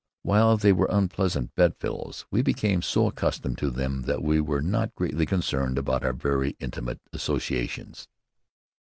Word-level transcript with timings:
While 0.23 0.57
they 0.57 0.73
were 0.73 0.87
unpleasant 0.89 1.53
bedfellows, 1.53 2.25
we 2.31 2.41
became 2.41 2.81
so 2.81 3.05
accustomed 3.05 3.59
to 3.59 3.69
them 3.69 4.01
that 4.07 4.23
we 4.23 4.41
were 4.41 4.63
not 4.63 4.95
greatly 4.95 5.27
concerned 5.27 5.77
about 5.77 6.03
our 6.03 6.11
very 6.13 6.55
intimate 6.59 6.99
associations. 7.13 8.07